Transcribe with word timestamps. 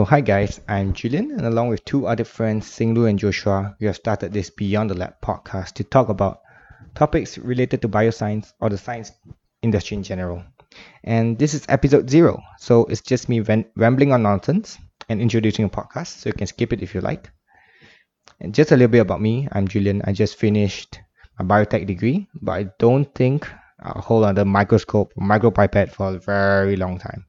So, 0.00 0.04
hi 0.06 0.22
guys, 0.22 0.62
I'm 0.66 0.94
Julian, 0.94 1.30
and 1.32 1.42
along 1.42 1.68
with 1.68 1.84
two 1.84 2.06
other 2.06 2.24
friends, 2.24 2.66
Singlu 2.66 3.06
and 3.06 3.18
Joshua, 3.18 3.76
we 3.78 3.86
have 3.86 3.96
started 3.96 4.32
this 4.32 4.48
Beyond 4.48 4.88
the 4.88 4.94
Lab 4.94 5.20
podcast 5.20 5.74
to 5.74 5.84
talk 5.84 6.08
about 6.08 6.40
topics 6.94 7.36
related 7.36 7.82
to 7.82 7.88
bioscience 7.90 8.54
or 8.60 8.70
the 8.70 8.78
science 8.78 9.12
industry 9.60 9.98
in 9.98 10.02
general. 10.02 10.42
And 11.04 11.38
this 11.38 11.52
is 11.52 11.66
episode 11.68 12.08
zero, 12.08 12.42
so 12.56 12.86
it's 12.86 13.02
just 13.02 13.28
me 13.28 13.40
rambling 13.76 14.12
on 14.14 14.22
nonsense 14.22 14.78
and 15.10 15.20
introducing 15.20 15.66
a 15.66 15.68
podcast, 15.68 16.20
so 16.20 16.30
you 16.30 16.32
can 16.32 16.46
skip 16.46 16.72
it 16.72 16.80
if 16.80 16.94
you 16.94 17.02
like. 17.02 17.30
And 18.40 18.54
just 18.54 18.72
a 18.72 18.76
little 18.76 18.88
bit 18.88 19.00
about 19.00 19.20
me, 19.20 19.48
I'm 19.52 19.68
Julian. 19.68 20.00
I 20.06 20.14
just 20.14 20.36
finished 20.36 20.98
my 21.38 21.44
biotech 21.44 21.86
degree, 21.86 22.26
but 22.40 22.52
I 22.52 22.62
don't 22.78 23.14
think 23.14 23.46
I'll 23.82 24.00
hold 24.00 24.24
under 24.24 24.46
microscope, 24.46 25.12
micropipette 25.20 25.90
for 25.90 26.14
a 26.14 26.18
very 26.18 26.76
long 26.76 26.96
time. 26.96 27.26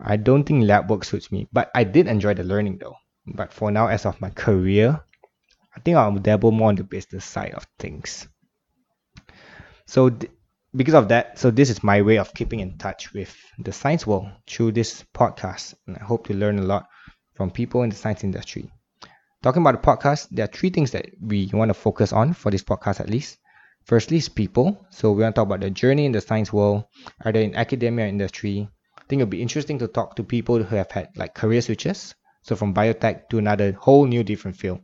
I 0.00 0.16
don't 0.16 0.44
think 0.44 0.64
lab 0.64 0.90
work 0.90 1.04
suits 1.04 1.30
me, 1.30 1.48
but 1.52 1.70
I 1.74 1.84
did 1.84 2.08
enjoy 2.08 2.34
the 2.34 2.44
learning 2.44 2.78
though. 2.78 2.96
But 3.26 3.52
for 3.52 3.70
now, 3.70 3.86
as 3.86 4.04
of 4.06 4.20
my 4.20 4.30
career, 4.30 5.00
I 5.74 5.80
think 5.80 5.96
I'll 5.96 6.12
dabble 6.12 6.52
more 6.52 6.68
on 6.68 6.76
the 6.76 6.84
business 6.84 7.24
side 7.24 7.54
of 7.54 7.66
things. 7.78 8.28
So, 9.86 10.10
th- 10.10 10.32
because 10.74 10.94
of 10.94 11.08
that, 11.08 11.38
so 11.38 11.50
this 11.50 11.70
is 11.70 11.84
my 11.84 12.02
way 12.02 12.18
of 12.18 12.34
keeping 12.34 12.60
in 12.60 12.78
touch 12.78 13.12
with 13.12 13.34
the 13.58 13.72
science 13.72 14.06
world 14.06 14.28
through 14.46 14.72
this 14.72 15.04
podcast, 15.14 15.74
and 15.86 15.96
I 15.96 16.04
hope 16.04 16.26
to 16.26 16.34
learn 16.34 16.58
a 16.58 16.62
lot 16.62 16.88
from 17.34 17.50
people 17.50 17.82
in 17.82 17.90
the 17.90 17.96
science 17.96 18.24
industry. 18.24 18.70
Talking 19.42 19.62
about 19.62 19.80
the 19.80 19.86
podcast, 19.86 20.28
there 20.30 20.44
are 20.44 20.48
three 20.48 20.70
things 20.70 20.90
that 20.92 21.06
we 21.20 21.50
want 21.52 21.68
to 21.68 21.74
focus 21.74 22.12
on 22.12 22.32
for 22.32 22.50
this 22.50 22.62
podcast 22.62 23.00
at 23.00 23.10
least. 23.10 23.38
Firstly, 23.84 24.16
is 24.16 24.28
people. 24.28 24.86
So 24.90 25.12
we 25.12 25.22
want 25.22 25.34
to 25.34 25.40
talk 25.40 25.46
about 25.46 25.60
the 25.60 25.70
journey 25.70 26.06
in 26.06 26.12
the 26.12 26.20
science 26.22 26.52
world, 26.52 26.84
either 27.20 27.40
in 27.40 27.54
academia 27.54 28.06
or 28.06 28.08
industry, 28.08 28.68
I 29.04 29.06
think 29.06 29.20
it'll 29.20 29.30
be 29.30 29.42
interesting 29.42 29.78
to 29.80 29.88
talk 29.88 30.16
to 30.16 30.24
people 30.24 30.62
who 30.62 30.76
have 30.76 30.90
had 30.90 31.10
like 31.14 31.34
career 31.34 31.60
switches. 31.60 32.14
So 32.42 32.56
from 32.56 32.72
biotech 32.72 33.28
to 33.28 33.38
another 33.38 33.72
whole 33.72 34.06
new 34.06 34.24
different 34.24 34.56
field. 34.56 34.80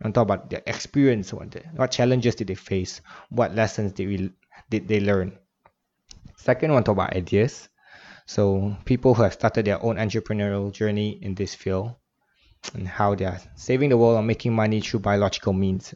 And 0.00 0.14
talk 0.14 0.22
about 0.22 0.50
their 0.50 0.62
experience, 0.66 1.32
what, 1.32 1.54
what 1.74 1.90
challenges 1.90 2.34
did 2.34 2.48
they 2.48 2.54
face, 2.54 3.00
what 3.30 3.54
lessons 3.54 3.92
did 3.92 4.08
we 4.08 4.30
did 4.70 4.88
they 4.88 5.00
learn. 5.00 5.38
Second, 6.36 6.72
one, 6.72 6.84
talk 6.84 6.94
about 6.94 7.16
ideas. 7.16 7.68
So 8.26 8.76
people 8.84 9.14
who 9.14 9.22
have 9.22 9.34
started 9.34 9.64
their 9.64 9.82
own 9.82 9.96
entrepreneurial 9.96 10.72
journey 10.72 11.18
in 11.22 11.34
this 11.34 11.54
field 11.54 11.94
and 12.74 12.86
how 12.86 13.14
they 13.14 13.24
are 13.24 13.40
saving 13.56 13.90
the 13.90 13.96
world 13.96 14.16
or 14.16 14.22
making 14.22 14.54
money 14.54 14.80
through 14.80 15.00
biological 15.00 15.52
means. 15.52 15.94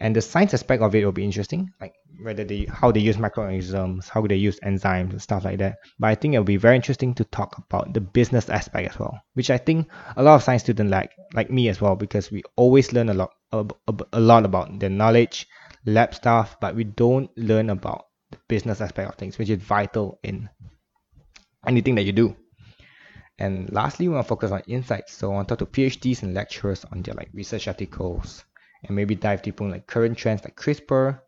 And 0.00 0.14
the 0.14 0.22
science 0.22 0.54
aspect 0.54 0.80
of 0.80 0.94
it 0.94 1.04
will 1.04 1.12
be 1.12 1.24
interesting, 1.24 1.70
like 1.80 1.94
whether 2.22 2.44
they 2.44 2.66
how 2.70 2.92
they 2.92 3.00
use 3.00 3.18
microorganisms, 3.18 4.08
how 4.08 4.24
they 4.26 4.36
use 4.36 4.60
enzymes 4.60 5.10
and 5.10 5.22
stuff 5.22 5.44
like 5.44 5.58
that. 5.58 5.78
But 5.98 6.06
I 6.08 6.14
think 6.14 6.34
it'll 6.34 6.44
be 6.44 6.56
very 6.56 6.76
interesting 6.76 7.14
to 7.14 7.24
talk 7.24 7.58
about 7.58 7.94
the 7.94 8.00
business 8.00 8.48
aspect 8.48 8.92
as 8.92 8.98
well, 8.98 9.20
which 9.34 9.50
I 9.50 9.58
think 9.58 9.88
a 10.16 10.22
lot 10.22 10.36
of 10.36 10.44
science 10.44 10.62
students 10.62 10.92
like, 10.92 11.10
like 11.34 11.50
me 11.50 11.68
as 11.68 11.80
well, 11.80 11.96
because 11.96 12.30
we 12.30 12.44
always 12.54 12.92
learn 12.92 13.08
a 13.08 13.14
lot 13.14 13.30
a, 13.50 13.66
a 14.12 14.20
lot 14.20 14.44
about 14.44 14.78
the 14.78 14.88
knowledge, 14.88 15.48
lab 15.84 16.14
stuff, 16.14 16.56
but 16.60 16.76
we 16.76 16.84
don't 16.84 17.30
learn 17.36 17.70
about 17.70 18.06
the 18.30 18.38
business 18.46 18.80
aspect 18.80 19.08
of 19.08 19.16
things, 19.16 19.36
which 19.36 19.50
is 19.50 19.60
vital 19.60 20.20
in 20.22 20.48
anything 21.66 21.96
that 21.96 22.02
you 22.02 22.12
do. 22.12 22.36
And 23.40 23.72
lastly, 23.72 24.08
we 24.08 24.14
want 24.14 24.26
to 24.26 24.28
focus 24.28 24.50
on 24.50 24.62
insights. 24.66 25.12
So 25.14 25.30
I 25.30 25.34
want 25.34 25.48
to 25.48 25.56
talk 25.56 25.72
to 25.72 25.80
PhDs 25.80 26.22
and 26.22 26.34
lecturers 26.34 26.84
on 26.90 27.02
their 27.02 27.14
like 27.14 27.30
research 27.32 27.68
articles 27.68 28.44
and 28.84 28.96
maybe 28.96 29.14
dive 29.14 29.42
deeper 29.42 29.64
in 29.64 29.70
like 29.70 29.86
current 29.86 30.16
trends 30.16 30.44
like 30.44 30.56
CRISPR, 30.56 31.20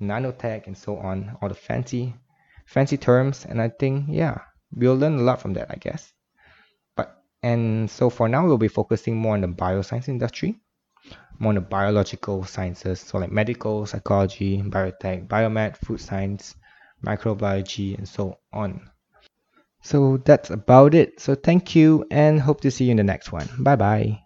nanotech 0.00 0.66
and 0.66 0.76
so 0.76 0.96
on 0.96 1.36
all 1.40 1.48
the 1.48 1.54
fancy 1.54 2.14
fancy 2.66 2.96
terms. 2.96 3.46
And 3.48 3.60
i 3.60 3.68
think 3.68 4.06
yeah 4.08 4.38
we'll 4.72 4.96
learn 4.96 5.18
a 5.18 5.22
lot 5.22 5.40
from 5.40 5.54
that 5.54 5.70
i 5.70 5.76
guess. 5.76 6.12
But 6.96 7.22
and 7.42 7.90
so 7.90 8.10
for 8.10 8.28
now 8.28 8.46
we'll 8.46 8.58
be 8.58 8.68
focusing 8.68 9.16
more 9.16 9.34
on 9.34 9.40
the 9.40 9.48
bioscience 9.48 10.08
industry 10.08 10.60
more 11.38 11.50
on 11.50 11.54
the 11.54 11.60
biological 11.60 12.44
sciences 12.44 13.00
so 13.00 13.18
like 13.18 13.32
medical 13.32 13.86
psychology 13.86 14.62
biotech 14.62 15.26
biomed 15.26 15.76
food 15.78 16.00
science 16.00 16.54
microbiology 17.04 17.96
and 17.96 18.08
so 18.08 18.38
on. 18.52 18.90
So 19.82 20.18
that's 20.18 20.50
about 20.50 20.94
it. 20.94 21.20
So 21.20 21.34
thank 21.34 21.74
you 21.74 22.04
and 22.10 22.40
hope 22.40 22.60
to 22.62 22.70
see 22.70 22.84
you 22.84 22.90
in 22.92 22.98
the 22.98 23.04
next 23.04 23.32
one. 23.32 23.48
Bye 23.58 23.76
bye 23.76 24.20